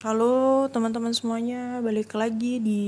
[0.00, 2.80] Halo teman-teman semuanya, balik lagi di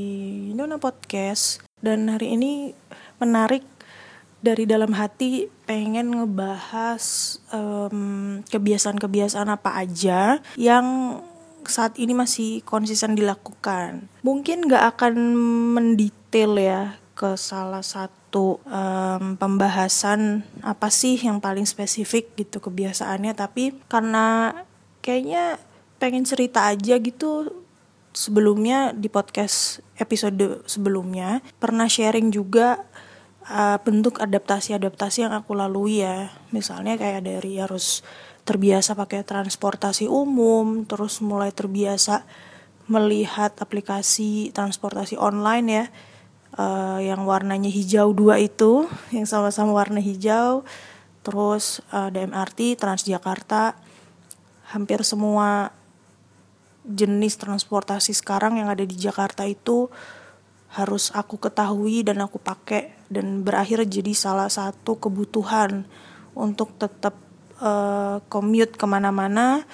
[0.57, 1.61] Nona Podcast.
[1.77, 2.73] Dan hari ini
[3.21, 3.69] menarik
[4.40, 11.21] dari dalam hati pengen ngebahas um, kebiasaan-kebiasaan apa aja yang
[11.69, 14.08] saat ini masih konsisten dilakukan.
[14.24, 15.37] Mungkin gak akan
[15.76, 23.37] mendetail ya ke salah satu um, pembahasan apa sih yang paling spesifik gitu kebiasaannya.
[23.37, 24.56] Tapi karena
[25.05, 25.60] kayaknya
[26.02, 27.62] pengen cerita aja gitu
[28.10, 31.38] sebelumnya di podcast episode sebelumnya.
[31.62, 32.83] Pernah sharing juga
[33.47, 36.34] uh, bentuk adaptasi-adaptasi yang aku lalui ya.
[36.51, 38.02] Misalnya kayak dari harus
[38.43, 42.27] terbiasa pakai transportasi umum terus mulai terbiasa
[42.91, 45.84] melihat aplikasi transportasi online ya
[46.59, 50.66] uh, yang warnanya hijau dua itu yang sama-sama warna hijau
[51.23, 53.79] terus uh, DMRT Transjakarta
[54.74, 55.71] hampir semua
[56.83, 59.87] jenis transportasi sekarang yang ada di Jakarta itu
[60.73, 65.84] harus aku ketahui dan aku pakai dan berakhir jadi salah satu kebutuhan
[66.33, 67.12] untuk tetap
[67.61, 69.69] uh, commute ke mana-mana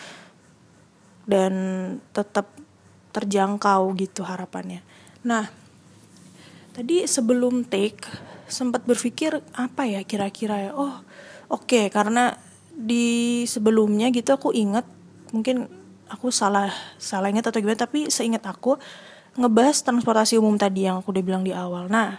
[1.23, 1.53] dan
[2.11, 2.51] tetap
[3.15, 4.83] terjangkau gitu harapannya.
[5.23, 5.47] Nah,
[6.75, 8.03] tadi sebelum take
[8.51, 10.71] sempat berpikir apa ya kira-kira ya.
[10.75, 10.99] Oh,
[11.47, 12.35] oke okay, karena
[12.75, 14.87] di sebelumnya gitu aku ingat
[15.31, 15.78] mungkin
[16.09, 18.77] aku salah salah ingat atau gimana tapi seingat aku
[19.39, 21.87] ngebahas transportasi umum tadi yang aku udah bilang di awal.
[21.87, 22.19] Nah,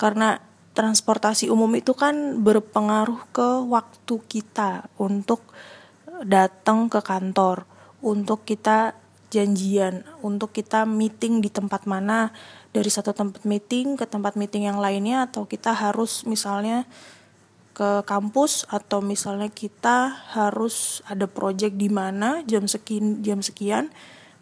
[0.00, 0.40] karena
[0.74, 5.44] transportasi umum itu kan berpengaruh ke waktu kita untuk
[6.24, 7.68] datang ke kantor,
[8.00, 8.96] untuk kita
[9.30, 12.30] janjian, untuk kita meeting di tempat mana
[12.70, 16.86] dari satu tempat meeting ke tempat meeting yang lainnya atau kita harus misalnya
[17.74, 23.90] ke kampus atau misalnya kita harus ada project di mana jam sekian jam sekian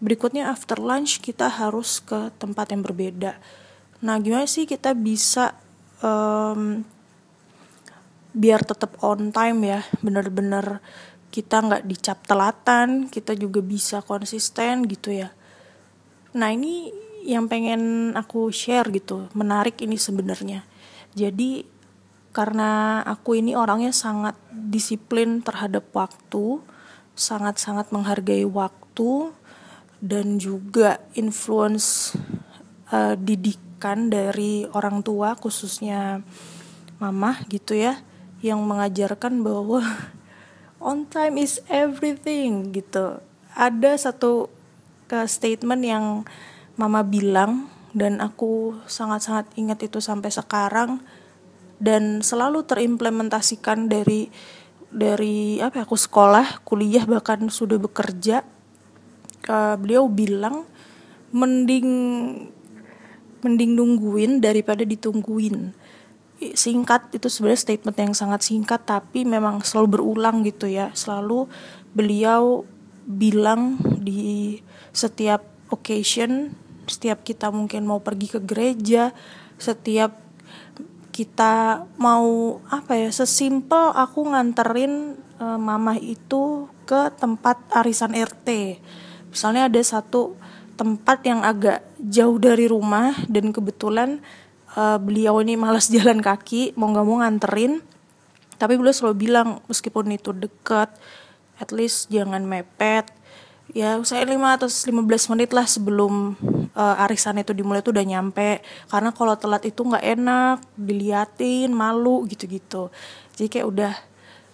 [0.05, 3.41] berikutnya after lunch kita harus ke tempat yang berbeda.
[4.05, 5.57] Nah gimana sih kita bisa
[6.05, 6.85] um,
[8.37, 10.85] biar tetap on time ya bener-bener
[11.33, 15.33] kita nggak dicap telatan kita juga bisa konsisten gitu ya.
[16.37, 16.93] Nah ini
[17.25, 20.69] yang pengen aku share gitu menarik ini sebenarnya.
[21.17, 21.65] Jadi
[22.33, 26.65] karena aku ini orangnya sangat disiplin terhadap waktu,
[27.13, 29.37] sangat-sangat menghargai waktu
[30.01, 32.17] dan juga influence
[32.89, 36.25] uh, didikan dari orang tua khususnya
[36.97, 38.01] mama gitu ya
[38.41, 39.85] yang mengajarkan bahwa
[40.83, 43.21] on time is everything gitu.
[43.53, 44.49] Ada satu
[45.07, 46.25] ke statement yang
[46.81, 51.05] mama bilang dan aku sangat-sangat ingat itu sampai sekarang
[51.83, 54.31] dan selalu terimplementasikan dari
[54.93, 58.47] dari apa ya, aku sekolah kuliah bahkan sudah bekerja
[59.51, 60.63] uh, beliau bilang
[61.35, 61.89] mending
[63.43, 65.75] mending nungguin daripada ditungguin.
[66.43, 70.95] Singkat itu sebenarnya statement yang sangat singkat tapi memang selalu berulang gitu ya.
[70.95, 71.51] Selalu
[71.91, 72.63] beliau
[73.03, 74.63] bilang di
[74.95, 75.43] setiap
[75.75, 76.55] occasion
[76.87, 79.15] setiap kita mungkin mau pergi ke gereja
[79.59, 80.23] setiap
[81.13, 88.81] kita mau apa ya sesimpel aku nganterin uh, mama itu ke tempat arisan RT
[89.29, 90.35] misalnya ada satu
[90.83, 94.19] tempat yang agak jauh dari rumah dan kebetulan
[94.77, 97.85] uh, beliau ini malas jalan kaki mau nggak mau nganterin.
[98.59, 100.91] Tapi beliau selalu bilang meskipun itu dekat
[101.59, 103.11] at least jangan mepet.
[103.73, 106.37] Ya saya 5 atau 15 menit lah sebelum
[106.77, 108.61] uh, arisan itu dimulai tuh udah nyampe.
[108.89, 112.93] Karena kalau telat itu nggak enak diliatin malu gitu-gitu.
[113.37, 113.95] Jadi kayak udah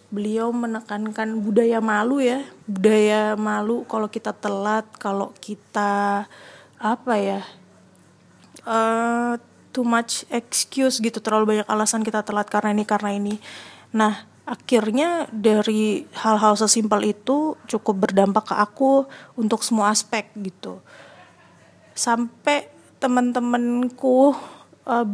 [0.09, 2.43] beliau menekankan budaya malu ya.
[2.67, 6.27] Budaya malu kalau kita telat kalau kita
[6.79, 7.43] apa ya
[8.67, 9.35] uh,
[9.75, 11.19] too much excuse gitu.
[11.23, 13.35] Terlalu banyak alasan kita telat karena ini karena ini.
[13.95, 19.05] Nah akhirnya dari hal-hal sesimpel itu cukup berdampak ke aku
[19.37, 20.81] untuk semua aspek gitu
[21.99, 22.71] sampai
[23.03, 24.31] teman-temanku
[24.87, 25.11] uh,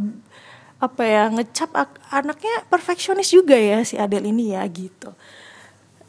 [0.77, 1.73] apa ya ngecap
[2.13, 5.17] anaknya perfeksionis juga ya si Adele ini ya gitu.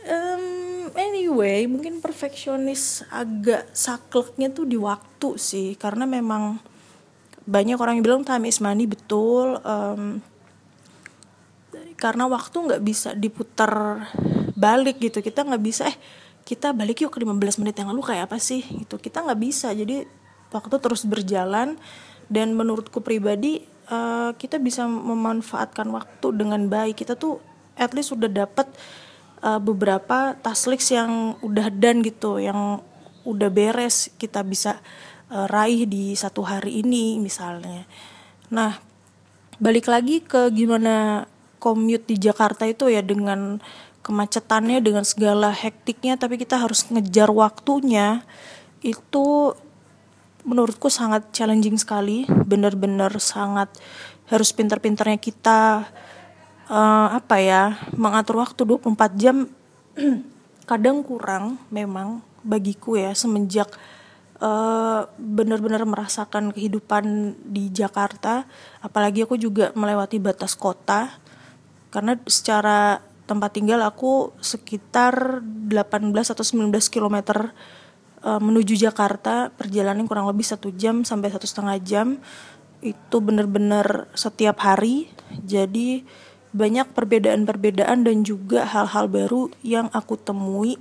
[0.04, 6.60] Um, anyway mungkin perfeksionis agak sakleknya tuh di waktu sih karena memang
[7.48, 10.20] banyak orang yang bilang time is money betul um,
[11.96, 13.72] karena waktu nggak bisa diputar
[14.56, 15.24] balik gitu.
[15.24, 15.98] Kita nggak bisa eh
[16.46, 18.62] kita balik yuk ke 15 menit yang lalu kayak apa sih?
[18.62, 19.00] Gitu.
[19.00, 19.72] Kita nggak bisa.
[19.72, 20.04] Jadi
[20.54, 21.78] waktu terus berjalan
[22.30, 27.06] dan menurutku pribadi uh, kita bisa memanfaatkan waktu dengan baik.
[27.06, 27.42] Kita tuh
[27.78, 28.70] at least sudah dapat
[29.46, 32.82] uh, beberapa task list yang udah dan gitu yang
[33.26, 34.78] udah beres kita bisa
[35.34, 37.86] uh, raih di satu hari ini misalnya.
[38.54, 38.78] Nah
[39.58, 41.26] balik lagi ke gimana
[41.64, 43.64] commute di Jakarta itu ya dengan
[44.06, 48.22] kemacetannya dengan segala hektiknya tapi kita harus ngejar waktunya
[48.86, 49.58] itu
[50.46, 52.30] menurutku sangat challenging sekali.
[52.30, 53.74] Bener-bener sangat
[54.30, 55.90] harus pinter-pinternya kita
[56.70, 57.64] uh, apa ya
[57.98, 59.50] mengatur waktu 24 jam.
[60.70, 63.70] Kadang kurang memang bagiku ya semenjak
[64.42, 68.46] uh, benar-benar merasakan kehidupan di Jakarta.
[68.86, 71.10] Apalagi aku juga melewati batas kota.
[71.90, 77.54] Karena secara tempat tinggal aku sekitar 18 atau 19 kilometer
[78.26, 82.08] uh, menuju Jakarta perjalanan kurang lebih satu jam sampai satu setengah jam
[82.82, 85.08] itu benar-benar setiap hari.
[85.46, 86.04] Jadi
[86.56, 90.80] banyak perbedaan-perbedaan dan juga hal-hal baru yang aku temui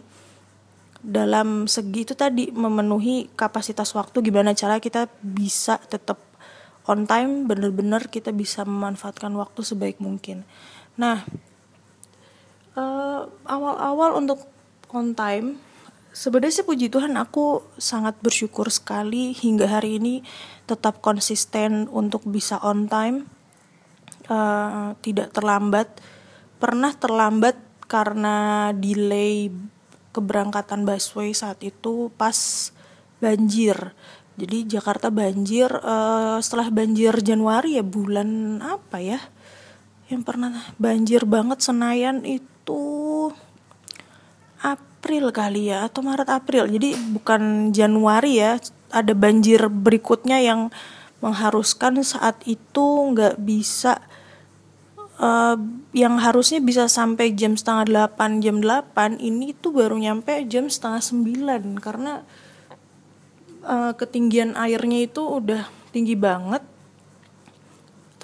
[1.04, 6.16] dalam segi itu tadi memenuhi kapasitas waktu gimana cara kita bisa tetap
[6.88, 10.48] on time benar-benar kita bisa memanfaatkan waktu sebaik mungkin.
[10.96, 11.26] Nah
[12.78, 14.48] uh, awal-awal untuk
[14.94, 15.60] on time
[16.14, 20.22] sebenarnya sih puji Tuhan aku sangat bersyukur sekali hingga hari ini
[20.64, 23.26] tetap konsisten untuk bisa on time.
[24.24, 26.00] Uh, tidak terlambat.
[26.56, 29.52] Pernah terlambat karena delay
[30.14, 32.70] keberangkatan busway saat itu pas
[33.20, 33.92] banjir.
[34.40, 39.20] Jadi Jakarta banjir uh, setelah banjir Januari ya bulan apa ya?
[40.08, 42.80] Yang pernah banjir banget Senayan itu
[44.64, 46.64] April kali ya atau Maret April.
[46.64, 48.56] Jadi bukan Januari ya
[48.88, 50.72] ada banjir berikutnya yang
[51.20, 54.00] mengharuskan saat itu nggak bisa
[55.20, 55.56] uh,
[55.92, 61.04] yang harusnya bisa sampai jam setengah delapan jam delapan ini tuh baru nyampe jam setengah
[61.04, 61.62] sembilan.
[61.84, 62.24] Karena
[63.68, 66.64] uh, ketinggian airnya itu udah tinggi banget.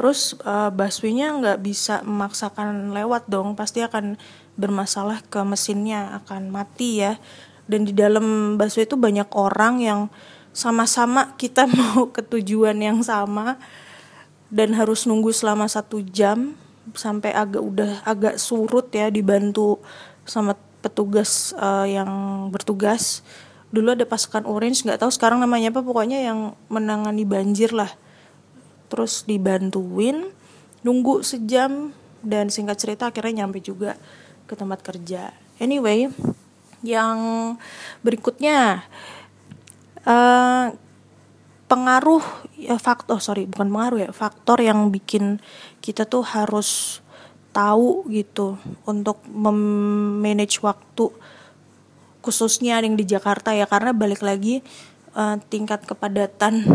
[0.01, 4.17] Terus uh, busway-nya nggak bisa memaksakan lewat dong pasti akan
[4.59, 7.19] bermasalah ke mesinnya akan mati ya.
[7.71, 10.01] Dan di dalam busway itu banyak orang yang
[10.51, 13.59] sama-sama kita mau ke tujuan yang sama
[14.51, 16.59] dan harus nunggu selama satu jam
[16.91, 19.79] sampai agak udah agak surut ya dibantu
[20.27, 22.11] sama petugas uh, yang
[22.51, 23.23] bertugas.
[23.71, 27.95] Dulu ada pasukan orange nggak tahu sekarang namanya apa pokoknya yang menangani banjir lah.
[28.91, 30.35] Terus dibantuin
[30.83, 31.95] nunggu sejam
[32.27, 33.95] dan singkat cerita akhirnya nyampe juga
[34.51, 35.31] ke tempat kerja.
[35.63, 36.11] Anyway,
[36.83, 37.55] yang
[38.03, 38.83] berikutnya
[40.03, 40.75] uh,
[41.71, 42.25] pengaruh
[42.59, 45.39] ya faktor sorry bukan pengaruh ya faktor yang bikin
[45.79, 46.99] kita tuh harus
[47.55, 48.59] tahu gitu
[48.91, 51.15] untuk memanage waktu
[52.27, 54.67] khususnya yang di Jakarta ya karena balik lagi
[55.15, 56.67] uh, tingkat kepadatan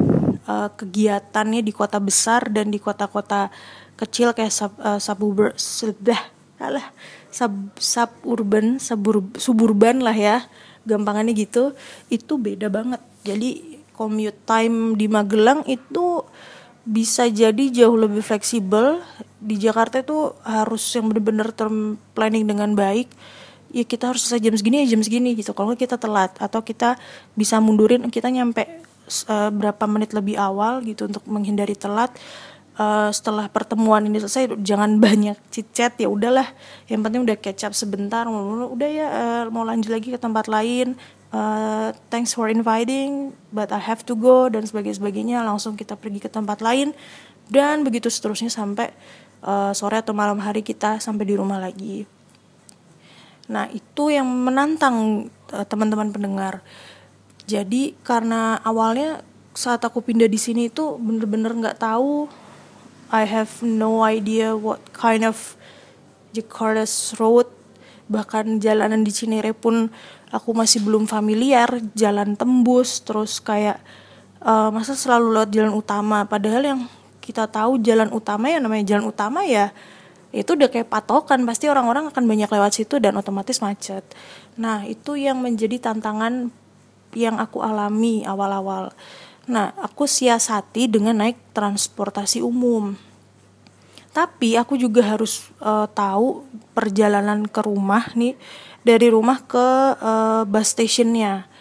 [0.47, 3.51] uh, kegiatannya di kota besar dan di kota-kota
[3.99, 6.87] kecil kayak sub, uh, suburban sudah alah
[7.31, 10.37] sub suburban suburb, suburban lah ya.
[10.85, 11.73] Gampangannya gitu.
[12.13, 13.01] Itu beda banget.
[13.25, 16.21] Jadi commute time di Magelang itu
[16.85, 19.01] bisa jadi jauh lebih fleksibel.
[19.41, 23.09] Di Jakarta itu harus yang benar-benar term planning dengan baik.
[23.73, 25.57] Ya kita harus selesai jam segini ya jam segini gitu.
[25.57, 26.37] Kalau kita telat.
[26.37, 27.01] Atau kita
[27.33, 28.85] bisa mundurin kita nyampe
[29.25, 32.13] uh, berapa menit lebih awal gitu untuk menghindari telat
[32.79, 36.47] uh, setelah pertemuan ini selesai jangan banyak chit chat ya udahlah.
[36.91, 40.95] Yang penting udah up sebentar udah ya uh, mau lanjut lagi ke tempat lain.
[41.35, 45.37] Uh, thanks for inviting but I have to go dan sebagainya sebagainya.
[45.43, 46.95] Langsung kita pergi ke tempat lain.
[47.45, 48.89] Dan begitu seterusnya sampai
[49.45, 52.09] uh, sore atau malam hari kita sampai di rumah lagi.
[53.45, 56.65] Nah itu yang menantang uh, teman-teman pendengar.
[57.45, 59.21] Jadi karena awalnya
[59.53, 62.25] saat aku pindah di sini itu bener-bener nggak -bener tahu
[63.13, 65.57] I have no idea what kind of
[66.33, 67.47] Jakarta's road
[68.05, 69.89] bahkan jalanan di Cinere pun
[70.29, 71.69] aku masih belum familiar.
[71.93, 73.81] Jalan tembus terus kayak
[74.41, 76.25] uh, masa selalu lewat jalan utama?
[76.25, 76.81] Padahal yang
[77.21, 79.73] kita tahu jalan utama ya namanya jalan utama ya
[80.35, 81.41] itu udah kayak patokan.
[81.47, 84.03] Pasti orang-orang akan banyak lewat situ dan otomatis macet.
[84.59, 86.51] Nah itu yang menjadi tantangan
[87.15, 88.91] yang aku alami awal-awal
[89.45, 92.97] Nah, aku siasati dengan naik transportasi umum.
[94.15, 98.39] Tapi aku juga harus uh, tahu perjalanan ke rumah nih
[98.87, 99.67] dari rumah ke
[99.99, 101.51] uh, bus stationnya.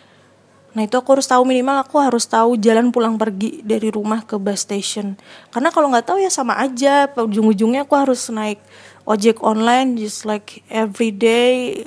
[0.75, 4.39] Nah itu aku harus tahu minimal aku harus tahu jalan pulang pergi dari rumah ke
[4.39, 5.19] bus station.
[5.51, 7.11] Karena kalau nggak tahu ya sama aja.
[7.15, 8.63] Ujung-ujungnya aku harus naik
[9.03, 11.83] ojek online just like every day.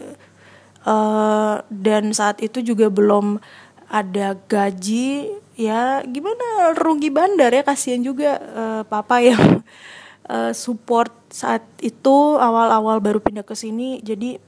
[0.87, 3.43] Uh, dan saat itu juga belum
[3.87, 6.75] ada gaji ya gimana?
[6.75, 9.63] Rugi bandar ya kasihan juga uh, papa yang
[10.31, 14.39] uh, support saat itu awal-awal baru pindah ke sini jadi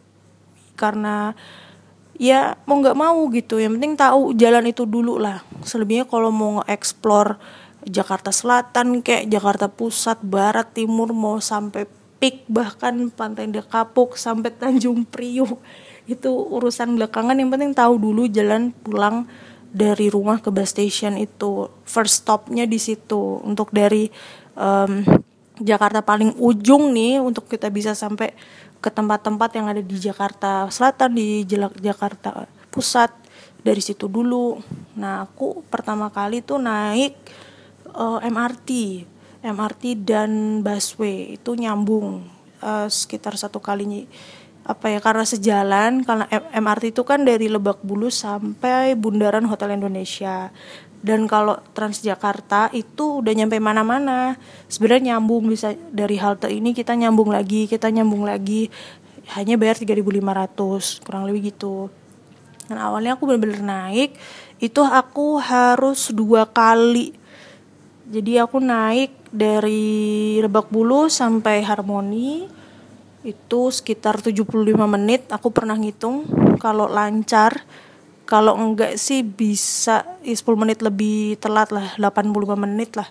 [0.80, 1.36] karena
[2.20, 3.58] ya mau nggak mau gitu.
[3.60, 5.44] Yang penting tahu jalan itu dulu lah.
[5.64, 7.40] Selebihnya kalau mau nge-explore
[7.88, 11.88] Jakarta Selatan kayak Jakarta Pusat Barat Timur mau sampai
[12.20, 15.56] Pik bahkan Pantai Dekapuk sampai Tanjung Priuk
[16.10, 17.38] itu urusan belakangan.
[17.38, 19.30] Yang penting tahu dulu jalan pulang
[19.70, 21.70] dari rumah ke bus station itu.
[21.86, 23.42] First stopnya di situ.
[23.46, 24.10] Untuk dari
[24.58, 25.06] um,
[25.60, 28.34] Jakarta paling ujung nih untuk kita bisa sampai
[28.80, 31.44] ke tempat-tempat yang ada di Jakarta Selatan di
[31.84, 33.12] Jakarta Pusat.
[33.60, 34.58] Dari situ dulu.
[34.96, 37.14] Nah aku pertama kali tuh naik
[37.92, 38.70] uh, eh, MRT,
[39.44, 41.36] MRT dan busway.
[41.36, 42.24] Itu nyambung
[42.64, 44.08] uh, sekitar satu kalinya
[44.70, 50.54] apa ya karena sejalan karena MRT itu kan dari Lebak Bulus sampai Bundaran Hotel Indonesia.
[51.02, 54.38] Dan kalau Transjakarta itu udah nyampe mana-mana.
[54.70, 58.70] Sebenarnya nyambung bisa dari halte ini kita nyambung lagi kita nyambung lagi.
[59.34, 61.90] Hanya bayar 3.500 kurang lebih gitu.
[62.70, 64.14] Dan awalnya aku bener-bener naik
[64.62, 67.18] itu aku harus dua kali.
[68.06, 72.59] Jadi aku naik dari Lebak Bulus sampai Harmoni
[73.30, 74.50] itu sekitar 75
[74.90, 76.26] menit aku pernah ngitung.
[76.58, 77.64] Kalau lancar
[78.30, 83.10] kalau enggak sih bisa ya 10 menit lebih telat lah 85 menit lah.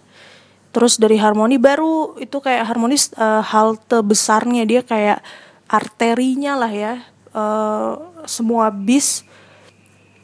[0.71, 5.23] Terus dari harmoni baru itu kayak harmonis uh, halte besarnya dia kayak
[5.67, 6.95] arterinya lah ya.
[7.35, 9.27] Uh, semua bis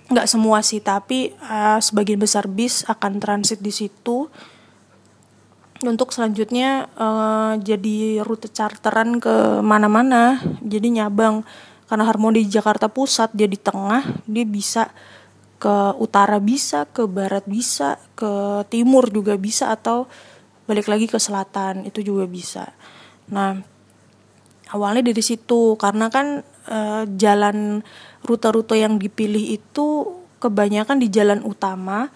[0.04, 4.28] nggak semua sih tapi uh, sebagian besar bis akan transit di situ
[5.86, 11.44] untuk selanjutnya uh, jadi rute charteran ke mana-mana jadi nyabang.
[11.84, 14.88] Karena Harmoni di Jakarta Pusat dia di tengah dia bisa
[15.60, 20.04] ke utara bisa ke barat bisa ke timur juga bisa atau
[20.68, 22.72] balik lagi ke selatan itu juga bisa.
[23.32, 23.60] Nah
[24.72, 26.78] awalnya dari situ karena kan e,
[27.16, 27.84] jalan
[28.24, 32.12] rute-rute yang dipilih itu kebanyakan di jalan utama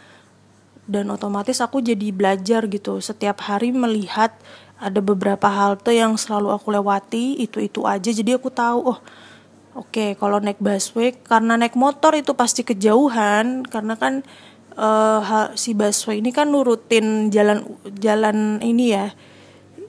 [0.89, 4.33] dan otomatis aku jadi belajar gitu setiap hari melihat
[4.81, 9.01] ada beberapa halte yang selalu aku lewati itu itu aja jadi aku tahu oh
[9.79, 14.27] Oke, kalau naik busway karena naik motor itu pasti kejauhan karena kan
[14.75, 17.63] uh, si busway ini kan nurutin jalan
[17.95, 19.15] jalan ini ya.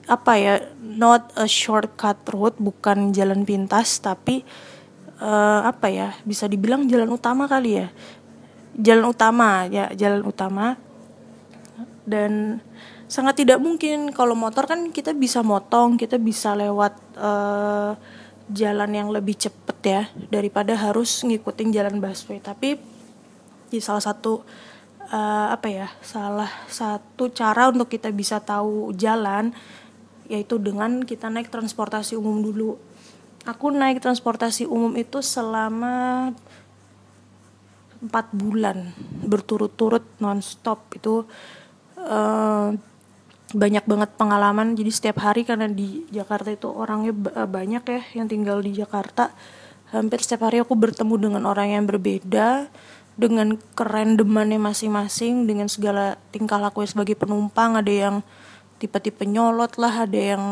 [0.06, 0.54] Apa ya?
[0.78, 4.46] Not a shortcut road, bukan jalan pintas tapi
[5.18, 6.14] uh, apa ya?
[6.22, 7.90] Bisa dibilang jalan utama kali ya.
[8.78, 10.78] Jalan utama ya, jalan utama.
[12.04, 12.62] Dan
[13.10, 17.98] sangat tidak mungkin kalau motor kan kita bisa motong, kita bisa lewat uh,
[18.50, 22.42] jalan yang lebih cepet ya daripada harus ngikutin jalan busway.
[22.42, 22.78] Tapi
[23.70, 24.42] di salah satu
[25.10, 29.54] uh, apa ya salah satu cara untuk kita bisa tahu jalan
[30.30, 32.78] yaitu dengan kita naik transportasi umum dulu.
[33.48, 36.28] Aku naik transportasi umum itu selama
[38.00, 41.28] empat bulan berturut-turut nonstop itu
[42.04, 42.72] uh,
[43.50, 44.78] banyak banget pengalaman.
[44.78, 49.34] Jadi setiap hari karena di Jakarta itu orangnya eh, banyak ya yang tinggal di Jakarta.
[49.90, 52.70] Hampir setiap hari aku bertemu dengan orang yang berbeda
[53.18, 57.74] dengan kerendemannya masing-masing dengan segala tingkah laku sebagai penumpang.
[57.74, 58.16] Ada yang
[58.78, 60.44] tipe-tipe nyolot lah ada yang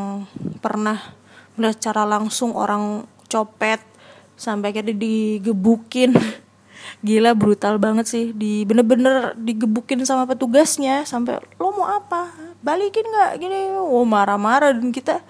[0.61, 1.17] pernah
[1.57, 3.81] melihat secara langsung orang copet
[4.37, 6.13] sampai akhirnya digebukin
[7.03, 8.25] gila brutal banget sih.
[8.35, 12.33] Di bener-bener digebukin sama petugasnya sampai lo mau apa?
[12.61, 13.33] Balikin nggak?
[13.41, 13.59] Gini.
[13.77, 15.23] Oh marah-marah dan kita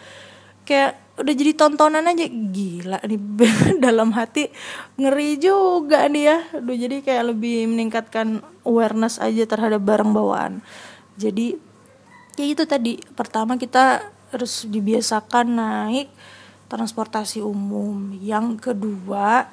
[0.64, 2.26] kayak udah jadi tontonan aja.
[2.28, 3.20] Gila nih
[3.84, 4.50] dalam hati
[4.96, 6.38] ngeri juga nih ya.
[6.58, 10.64] Aduh, jadi kayak lebih meningkatkan awareness aja terhadap barang bawaan.
[11.18, 11.58] Jadi
[12.38, 12.98] ya itu tadi.
[13.14, 16.08] Pertama kita harus dibiasakan naik
[16.68, 18.12] transportasi umum.
[18.20, 19.48] Yang kedua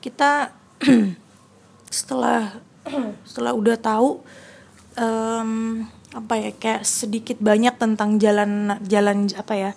[0.00, 0.50] kita
[1.92, 2.58] setelah
[3.28, 4.20] setelah udah tahu
[4.98, 9.72] um, apa ya kayak sedikit banyak tentang jalan jalan apa ya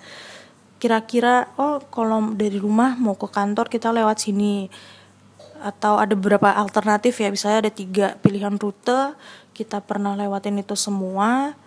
[0.86, 4.70] kira-kira oh kalau dari rumah mau ke kantor kita lewat sini.
[5.66, 9.18] Atau ada beberapa alternatif ya misalnya ada tiga pilihan rute
[9.56, 11.58] kita pernah lewatin itu semua.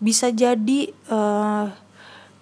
[0.00, 1.68] Bisa jadi uh,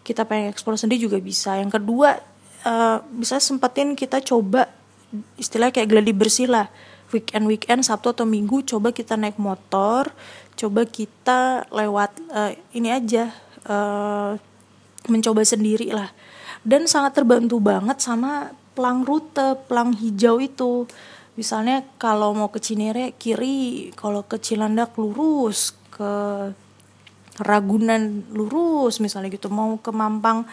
[0.06, 1.58] kita pengen eksplor sendiri juga bisa.
[1.58, 2.20] Yang kedua
[2.62, 4.70] uh, bisa sempetin kita coba
[5.38, 6.70] istilah kayak gladi bersih lah.
[7.10, 10.14] Weekend weekend Sabtu atau Minggu coba kita naik motor
[10.60, 13.32] coba kita lewat uh, ini aja
[13.64, 14.36] uh,
[15.08, 16.12] mencoba sendiri lah.
[16.60, 20.84] Dan sangat terbantu banget sama pelang rute pelang hijau itu.
[21.40, 26.12] Misalnya kalau mau ke Cinere kiri kalau ke Cilandak lurus ke
[27.40, 29.48] Ragunan lurus misalnya gitu.
[29.48, 30.44] Mau ke Mampang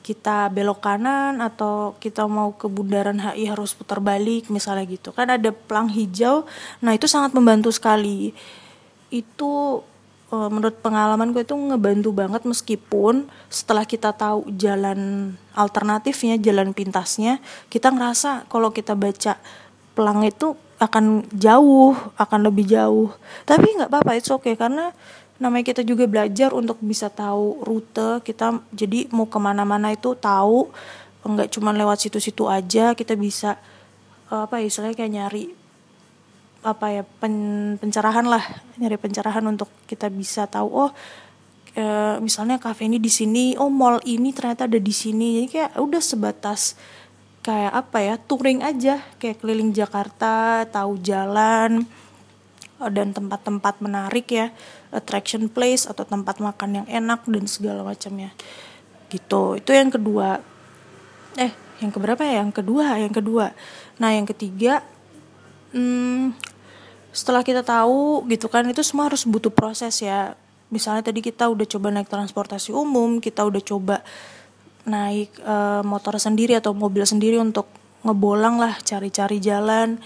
[0.00, 5.12] kita belok kanan atau kita mau ke Bundaran HI harus putar balik misalnya gitu.
[5.12, 6.48] Kan ada pelang hijau.
[6.80, 8.32] Nah itu sangat membantu sekali.
[9.12, 9.84] Itu
[10.32, 17.42] uh, menurut pengalaman gue itu ngebantu banget meskipun setelah kita tahu jalan alternatifnya jalan pintasnya
[17.68, 19.36] kita ngerasa kalau kita baca
[19.92, 23.12] pelang itu akan jauh akan lebih jauh.
[23.44, 24.96] Tapi nggak apa-apa itu oke okay, karena
[25.40, 28.20] namanya kita juga belajar untuk bisa tahu rute.
[28.20, 30.68] Kita jadi mau ke mana-mana itu tahu.
[31.24, 32.92] Nggak cuma lewat situ-situ aja.
[32.92, 33.56] Kita bisa
[34.30, 35.44] apa ya istilahnya kayak nyari
[36.60, 37.34] apa ya pen,
[37.80, 38.44] pencerahan lah.
[38.76, 40.90] Nyari pencerahan untuk kita bisa tahu oh
[41.72, 41.84] e,
[42.20, 43.56] misalnya kafe ini di sini.
[43.56, 45.40] Oh mall ini ternyata ada di sini.
[45.40, 46.76] Jadi kayak udah sebatas
[47.40, 49.00] kayak apa ya touring aja.
[49.16, 51.88] Kayak keliling Jakarta tahu jalan
[52.92, 54.52] dan tempat-tempat menarik ya
[54.90, 58.34] attraction place atau tempat makan yang enak dan segala macamnya.
[59.10, 59.58] Gitu.
[59.58, 60.42] Itu yang kedua.
[61.38, 62.42] Eh yang keberapa ya?
[62.42, 63.46] Yang kedua yang kedua.
[64.02, 64.82] Nah yang ketiga
[65.72, 66.34] hmm,
[67.10, 70.34] setelah kita tahu gitu kan itu semua harus butuh proses ya.
[70.70, 74.06] Misalnya tadi kita udah coba naik transportasi umum kita udah coba
[74.86, 77.68] naik e, motor sendiri atau mobil sendiri untuk
[78.06, 80.00] ngebolang lah cari-cari jalan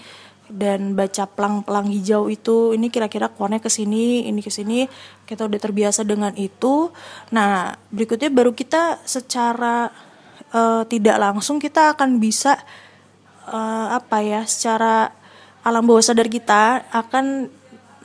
[0.49, 4.85] dan baca pelang-pelang hijau itu ini kira-kira keluarnya ke sini ini ke sini
[5.25, 6.93] kita udah terbiasa dengan itu.
[7.33, 9.89] Nah berikutnya baru kita secara
[10.53, 12.61] uh, tidak langsung kita akan bisa
[13.49, 15.09] uh, apa ya secara
[15.65, 17.49] alam bawah sadar kita akan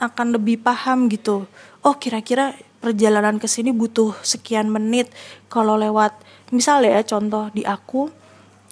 [0.01, 1.45] akan lebih paham gitu.
[1.85, 5.13] Oh kira-kira perjalanan ke sini butuh sekian menit.
[5.45, 6.17] Kalau lewat
[6.49, 8.20] misalnya ya contoh di aku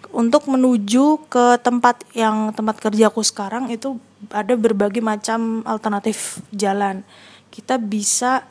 [0.09, 4.01] untuk menuju ke tempat yang tempat kerjaku sekarang itu
[4.33, 7.05] ada berbagai macam alternatif jalan.
[7.49, 8.45] Kita bisa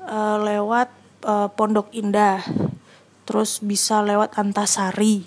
[0.00, 0.88] uh, lewat
[1.24, 2.40] uh, Pondok Indah,
[3.28, 5.24] terus bisa lewat Antasari,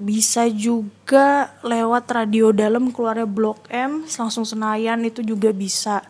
[0.00, 6.04] bisa juga lewat radio dalam keluarnya Blok M, langsung Senayan itu juga bisa.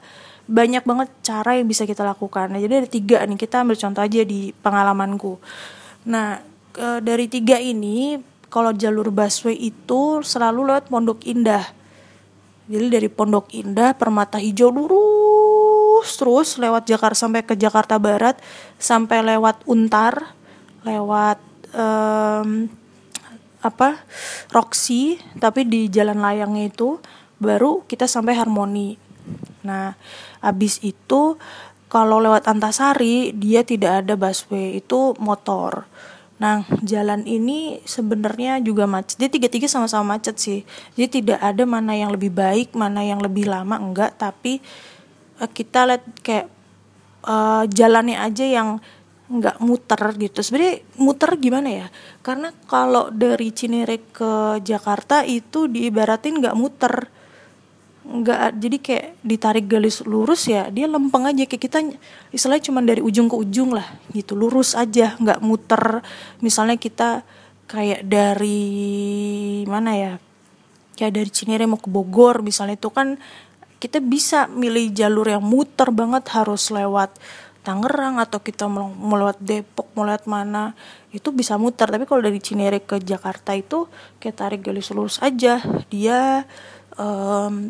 [0.48, 2.48] Banyak banget cara yang bisa kita lakukan.
[2.48, 5.36] Nah, jadi ada tiga nih, kita ambil contoh aja di pengalamanku.
[6.08, 6.40] Nah,
[7.04, 8.16] dari tiga ini
[8.48, 11.68] kalau jalur busway itu selalu lewat Pondok Indah.
[12.68, 18.40] Jadi dari Pondok Indah, Permata Hijau lurus terus lewat Jakarta sampai ke Jakarta Barat,
[18.80, 20.36] sampai lewat Untar,
[20.84, 21.40] lewat
[21.76, 22.68] um,
[23.58, 24.00] apa
[24.54, 27.02] Roxy, tapi di jalan layangnya itu
[27.42, 28.96] baru kita sampai Harmoni.
[29.66, 29.92] Nah,
[30.40, 31.36] abis itu
[31.88, 35.88] kalau lewat Antasari dia tidak ada busway, itu motor
[36.38, 39.18] Nah, jalan ini sebenarnya juga macet.
[39.18, 40.62] Jadi tiga-tiga sama-sama macet sih.
[40.94, 44.62] Jadi tidak ada mana yang lebih baik, mana yang lebih lama enggak, tapi
[45.42, 46.46] uh, kita lihat kayak
[47.26, 48.78] uh, jalannya aja yang
[49.28, 50.40] nggak muter gitu.
[50.40, 51.86] Sebenarnya muter gimana ya?
[52.22, 57.10] Karena kalau dari Cinere ke Jakarta itu diibaratin nggak muter
[58.08, 61.44] nggak jadi kayak ditarik garis lurus ya dia lempeng aja.
[61.44, 61.78] Kayak kita
[62.32, 64.32] istilahnya cuma dari ujung ke ujung lah gitu.
[64.32, 66.00] Lurus aja nggak muter.
[66.40, 67.22] Misalnya kita
[67.68, 68.64] kayak dari
[69.68, 70.12] mana ya
[70.96, 73.20] kayak dari Cinere mau ke Bogor misalnya itu kan
[73.78, 77.14] kita bisa milih jalur yang muter banget harus lewat
[77.68, 80.72] Tangerang atau kita mau, lewat Depok mau lewat mana
[81.12, 81.84] itu bisa muter.
[81.84, 83.84] Tapi kalau dari Cinere ke Jakarta itu
[84.16, 85.60] kayak tarik garis lurus aja.
[85.92, 86.48] Dia
[86.96, 87.68] um,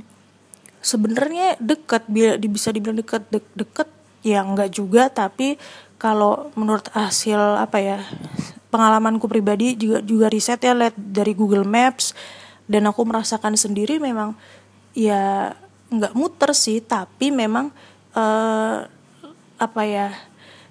[0.83, 2.07] sebenarnya dekat
[2.43, 3.89] bisa dibilang dekat de dekat
[4.23, 5.59] ya enggak juga tapi
[5.99, 7.99] kalau menurut hasil apa ya
[8.71, 12.15] pengalamanku pribadi juga juga riset ya lihat dari Google Maps
[12.69, 14.37] dan aku merasakan sendiri memang
[14.93, 15.55] ya
[15.89, 17.73] nggak muter sih tapi memang
[18.13, 18.85] uh,
[19.59, 20.15] apa ya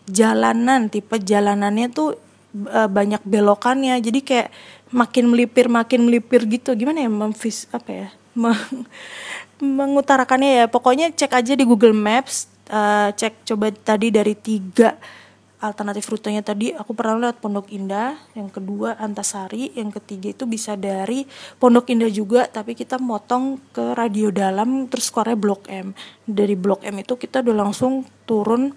[0.08, 2.15] jalanan tipe jalanannya tuh
[2.72, 4.50] uh, banyak belokannya jadi kayak
[4.91, 6.72] makin melipir makin melipir gitu.
[6.76, 8.08] Gimana ya memvis apa ya
[9.62, 10.65] mengutarakannya ya.
[10.70, 14.96] Pokoknya cek aja di Google Maps uh, cek coba tadi dari tiga
[15.58, 16.70] alternatif rutenya tadi.
[16.74, 21.26] Aku pernah lewat Pondok Indah yang kedua Antasari yang ketiga itu bisa dari
[21.58, 25.98] Pondok Indah juga tapi kita motong ke radio dalam terus keluarnya Blok M.
[26.30, 28.70] Dari Blok M itu kita udah langsung turun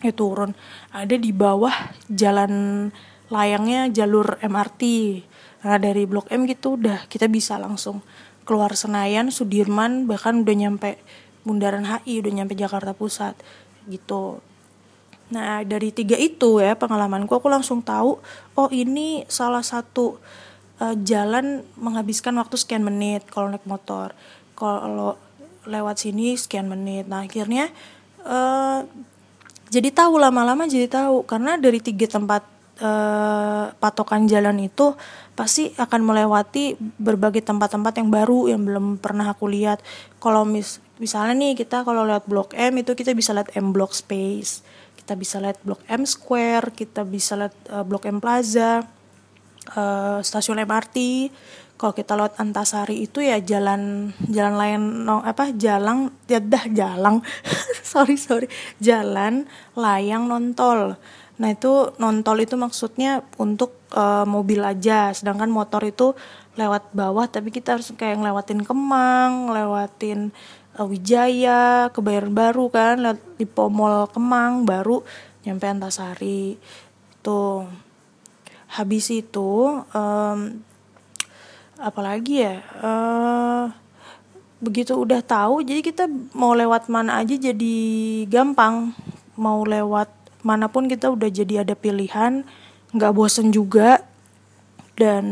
[0.00, 0.56] ya turun.
[0.92, 2.88] Ada di bawah jalan
[3.26, 4.82] layangnya jalur MRT
[5.66, 7.98] nah dari Blok M gitu udah kita bisa langsung
[8.46, 10.96] keluar Senayan, Sudirman, bahkan udah nyampe
[11.42, 13.34] Bundaran HI, udah nyampe Jakarta Pusat
[13.90, 14.40] gitu.
[15.30, 18.22] Nah dari tiga itu ya pengalamanku aku langsung tahu
[18.54, 20.22] oh ini salah satu
[20.78, 24.14] uh, jalan menghabiskan waktu sekian menit kalau naik motor.
[24.54, 25.18] Kalau
[25.66, 27.10] lewat sini sekian menit.
[27.10, 27.74] Nah akhirnya
[28.22, 28.86] uh,
[29.66, 31.26] jadi tahu lama-lama jadi tahu.
[31.26, 32.46] Karena dari tiga tempat
[32.80, 34.96] uh, patokan jalan itu
[35.36, 39.84] pasti akan melewati berbagai tempat-tempat yang baru yang belum pernah aku lihat.
[40.20, 43.92] Kalau mis misalnya nih kita kalau lewat blok M itu kita bisa lihat M Block
[43.92, 44.64] Space
[44.96, 48.80] kita bisa lihat blok M Square kita bisa lihat uh, blok M Plaza
[49.76, 50.96] uh, stasiun MRT
[51.76, 57.20] kalau kita lewat Antasari itu ya jalan jalan lain no, apa jalan ya dah jalan.
[57.86, 58.48] Sorry sorry.
[58.80, 59.44] Jalan
[59.76, 60.96] layang nontol
[61.36, 65.12] nah itu nontol itu maksudnya untuk uh, mobil aja.
[65.12, 66.16] Sedangkan motor itu
[66.56, 70.32] lewat bawah tapi kita harus kayak ngelewatin Kemang ngelewatin
[70.80, 75.04] uh, Wijaya Kebayoran Baru kan lewat di Pomol Kemang baru
[75.44, 76.56] nyampe Antasari.
[77.20, 77.68] Itu
[78.66, 80.38] habis itu um,
[81.76, 83.68] apalagi ya uh,
[84.56, 87.76] begitu udah tahu jadi kita mau lewat mana aja jadi
[88.26, 88.96] gampang.
[89.36, 90.08] Mau lewat
[90.46, 92.46] mana pun kita udah jadi ada pilihan
[92.94, 94.06] nggak bosen juga.
[94.94, 95.26] Dan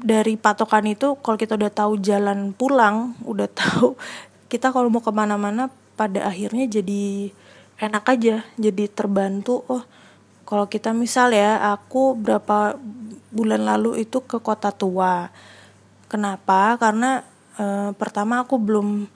[0.00, 3.96] dari patokan itu kalau kita udah tahu jalan pulang udah tahu
[4.52, 7.30] kita kalau mau ke mana-mana pada akhirnya jadi
[7.76, 9.60] enak aja jadi terbantu.
[9.68, 9.84] Oh
[10.46, 12.78] kalau kita misal ya aku berapa
[13.34, 15.28] bulan lalu itu ke kota tua.
[16.06, 16.78] Kenapa?
[16.78, 17.26] Karena
[17.58, 19.10] e, pertama aku belum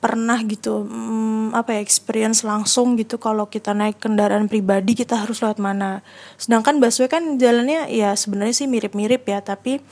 [0.00, 5.44] pernah gitu hmm, apa ya experience langsung gitu kalau kita naik kendaraan pribadi kita harus
[5.44, 6.00] lewat mana.
[6.40, 9.84] Sedangkan busway kan jalannya ya sebenarnya sih mirip-mirip ya tapi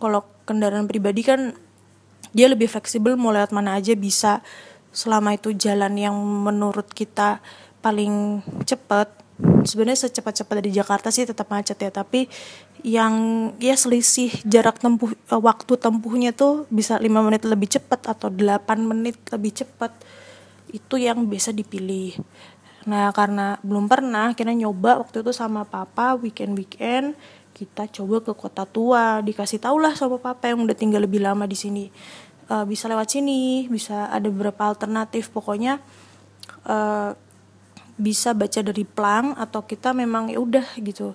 [0.00, 1.52] kalau kendaraan pribadi kan
[2.32, 4.40] dia lebih fleksibel mau lewat mana aja bisa.
[4.90, 7.38] Selama itu jalan yang menurut kita
[7.84, 9.12] paling cepat
[9.64, 12.28] sebenarnya secepat-cepat dari Jakarta sih tetap macet ya tapi
[12.80, 13.14] yang
[13.60, 18.64] ya selisih jarak tempuh uh, waktu tempuhnya tuh bisa lima menit lebih cepat atau 8
[18.80, 19.92] menit lebih cepat.
[20.70, 22.16] Itu yang bisa dipilih.
[22.88, 27.12] Nah karena belum pernah kita nyoba waktu itu sama papa weekend weekend
[27.52, 31.44] kita coba ke kota tua dikasih tau lah sama papa yang udah tinggal lebih lama
[31.44, 31.92] di sini.
[32.50, 35.28] Uh, bisa lewat sini bisa ada beberapa alternatif.
[35.28, 35.84] Pokoknya
[36.64, 37.12] uh,
[38.00, 41.12] bisa baca dari plang atau kita memang ya udah gitu.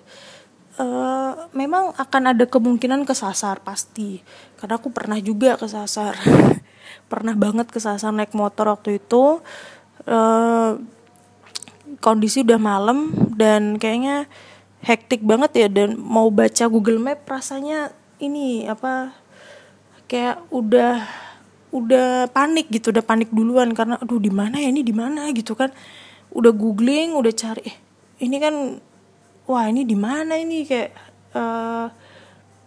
[0.76, 4.22] Uh, memang akan ada kemungkinan kesasar pasti.
[4.56, 6.14] Karena aku pernah juga kesasar.
[7.10, 9.42] Pernah banget kesasar naik motor waktu itu.
[10.06, 10.78] Uh,
[11.98, 14.26] kondisi udah malam dan kayaknya
[14.84, 17.90] hektik banget ya dan mau baca Google Map rasanya
[18.22, 19.14] ini apa
[20.06, 21.02] kayak udah
[21.74, 25.28] udah panik gitu udah panik duluan karena aduh di mana ya ini di mana?
[25.34, 25.74] gitu kan
[26.36, 27.76] udah googling udah cari eh
[28.20, 28.80] ini kan
[29.46, 30.66] wah ini di mana ini?
[30.66, 30.90] Kayak
[31.32, 31.88] uh,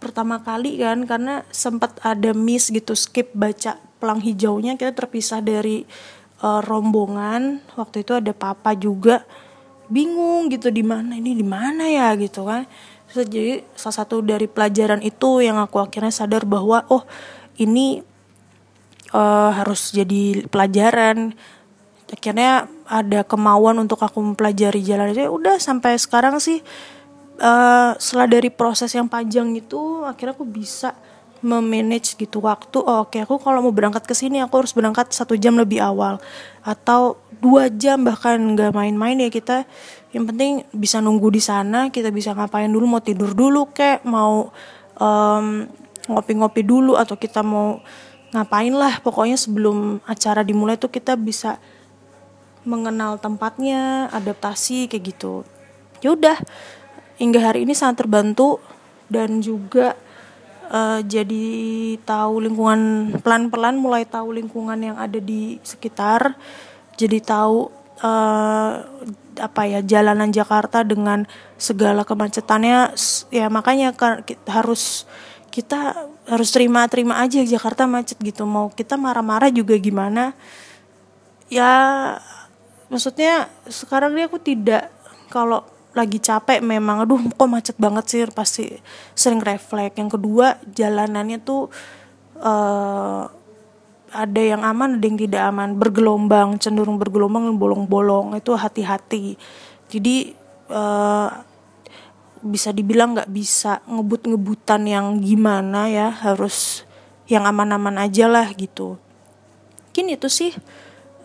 [0.00, 5.84] pertama kali kan karena sempat ada miss gitu skip baca pelang hijaunya kita terpisah dari
[6.40, 7.60] uh, rombongan.
[7.76, 9.22] Waktu itu ada papa juga
[9.90, 12.16] bingung gitu di mana ini di mana ya?
[12.16, 12.64] Gitu kan.
[13.10, 17.02] Jadi salah satu dari pelajaran itu yang aku akhirnya sadar bahwa oh
[17.58, 18.06] ini
[19.10, 21.34] uh, harus jadi pelajaran
[22.10, 25.26] akhirnya ada kemauan untuk aku mempelajari jalan itu.
[25.26, 26.60] Ya udah sampai sekarang sih
[27.40, 30.94] uh, setelah dari proses yang panjang itu akhirnya aku bisa
[31.40, 32.78] memanage gitu waktu.
[32.84, 35.80] Oh, oke okay, aku kalau mau berangkat ke sini aku harus berangkat satu jam lebih
[35.80, 36.20] awal.
[36.60, 39.64] Atau dua jam bahkan nggak main-main ya kita.
[40.12, 44.52] Yang penting bisa nunggu di sana kita bisa ngapain dulu mau tidur dulu kek mau
[46.10, 47.80] ngopi-ngopi um, dulu atau kita mau
[48.36, 49.00] ngapain lah.
[49.00, 51.56] Pokoknya sebelum acara dimulai tuh kita bisa
[52.64, 55.42] mengenal tempatnya adaptasi kayak gitu.
[56.04, 56.36] Ya udah
[57.20, 58.60] hingga hari ini sangat terbantu
[59.12, 59.96] dan juga
[60.70, 61.46] uh, jadi
[62.06, 66.38] tahu lingkungan pelan-pelan mulai tahu lingkungan yang ada di sekitar.
[66.96, 67.68] Jadi tahu
[68.00, 68.72] uh,
[69.40, 71.24] apa ya jalanan Jakarta dengan
[71.60, 72.96] segala kemacetannya.
[73.32, 73.92] Ya makanya
[74.48, 75.04] harus
[75.50, 78.46] kita harus terima-terima aja Jakarta macet gitu.
[78.46, 80.32] Mau kita marah-marah juga gimana?
[81.50, 81.68] Ya
[82.90, 84.90] maksudnya sekarang ini aku tidak
[85.30, 88.64] kalau lagi capek memang aduh kok macet banget sih pasti
[89.14, 89.98] sering refleks.
[89.98, 91.66] Yang kedua jalanannya tuh
[92.38, 93.26] uh,
[94.10, 95.74] ada yang aman ada yang tidak aman.
[95.74, 99.34] Bergelombang cenderung bergelombang bolong-bolong itu hati-hati.
[99.90, 100.34] Jadi
[100.70, 101.30] uh,
[102.40, 106.88] bisa dibilang nggak bisa ngebut-ngebutan yang gimana ya harus
[107.26, 108.96] yang aman-aman aja lah gitu.
[109.90, 110.54] Mungkin itu sih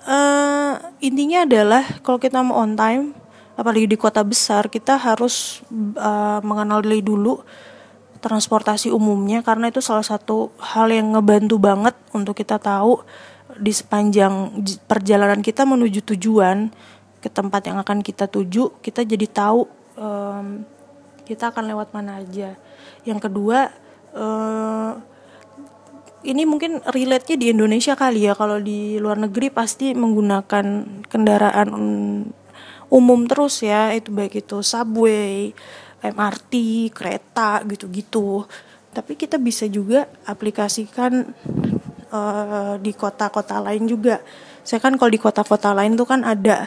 [0.05, 3.11] uh, intinya adalah kalau kita mau on time
[3.55, 5.63] apalagi di kota besar kita harus
[5.97, 7.41] uh, mengenal diri dulu
[8.19, 13.05] transportasi umumnya karena itu salah satu hal yang ngebantu banget untuk kita tahu
[13.55, 16.73] di sepanjang perjalanan kita menuju tujuan
[17.21, 20.65] ke tempat yang akan kita tuju kita jadi tahu um,
[21.25, 22.53] kita akan lewat mana aja.
[23.03, 23.73] Yang kedua
[24.13, 25.01] uh,
[26.25, 28.33] ini mungkin relate-nya di Indonesia kali ya.
[28.33, 30.65] Kalau di luar negeri pasti menggunakan
[31.05, 31.69] kendaraan
[32.89, 33.93] umum terus ya.
[33.93, 35.53] Itu baik itu subway
[36.01, 36.53] MRT
[36.91, 38.49] kereta gitu-gitu.
[38.95, 41.35] Tapi kita bisa juga aplikasikan
[42.09, 44.21] uh, di kota-kota lain juga.
[44.65, 46.65] Saya kan kalau di kota-kota lain tuh kan ada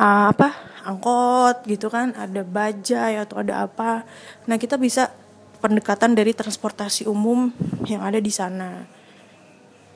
[0.00, 0.52] uh, apa
[0.86, 4.06] angkot gitu kan ada bajai atau ada apa.
[4.46, 5.10] Nah kita bisa
[5.58, 7.50] pendekatan dari transportasi umum
[7.88, 8.86] yang ada di sana.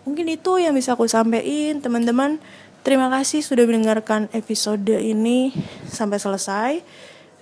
[0.09, 2.41] Mungkin itu yang bisa aku sampaikan, teman-teman.
[2.81, 5.53] Terima kasih sudah mendengarkan episode ini
[5.85, 6.73] sampai selesai.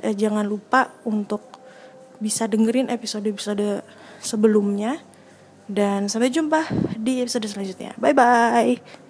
[0.02, 1.40] Eh, jangan lupa untuk
[2.18, 3.86] bisa dengerin episode-episode
[4.18, 4.98] sebelumnya.
[5.68, 6.64] Dan sampai jumpa
[6.96, 7.94] di episode selanjutnya.
[8.00, 9.07] Bye bye.